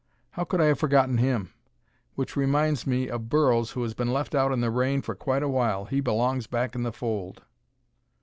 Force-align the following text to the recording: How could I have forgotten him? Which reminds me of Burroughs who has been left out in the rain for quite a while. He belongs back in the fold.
How 0.31 0.45
could 0.45 0.59
I 0.59 0.65
have 0.65 0.79
forgotten 0.79 1.19
him? 1.19 1.53
Which 2.15 2.35
reminds 2.35 2.87
me 2.87 3.07
of 3.07 3.29
Burroughs 3.29 3.73
who 3.73 3.83
has 3.83 3.93
been 3.93 4.11
left 4.11 4.33
out 4.33 4.51
in 4.51 4.59
the 4.59 4.71
rain 4.71 5.03
for 5.03 5.13
quite 5.13 5.43
a 5.43 5.47
while. 5.47 5.85
He 5.85 6.01
belongs 6.01 6.47
back 6.47 6.73
in 6.73 6.81
the 6.81 6.91
fold. 6.91 7.43